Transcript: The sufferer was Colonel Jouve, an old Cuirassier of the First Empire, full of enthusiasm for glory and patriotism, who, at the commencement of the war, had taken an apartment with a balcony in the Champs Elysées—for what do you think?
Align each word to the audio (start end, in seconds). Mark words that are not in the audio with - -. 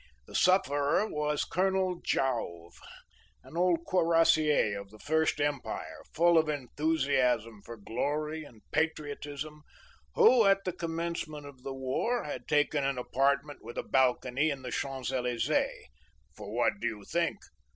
The 0.25 0.33
sufferer 0.33 1.05
was 1.07 1.45
Colonel 1.45 2.01
Jouve, 2.03 2.79
an 3.43 3.55
old 3.55 3.85
Cuirassier 3.85 4.75
of 4.75 4.89
the 4.89 4.97
First 4.97 5.39
Empire, 5.39 6.01
full 6.11 6.39
of 6.39 6.49
enthusiasm 6.49 7.61
for 7.61 7.77
glory 7.77 8.43
and 8.43 8.63
patriotism, 8.71 9.61
who, 10.15 10.47
at 10.47 10.63
the 10.65 10.73
commencement 10.73 11.45
of 11.45 11.61
the 11.61 11.75
war, 11.75 12.23
had 12.23 12.47
taken 12.47 12.83
an 12.83 12.97
apartment 12.97 13.63
with 13.63 13.77
a 13.77 13.83
balcony 13.83 14.49
in 14.49 14.63
the 14.63 14.71
Champs 14.71 15.11
Elysées—for 15.11 16.51
what 16.51 16.79
do 16.79 16.87
you 16.87 17.03
think? 17.05 17.37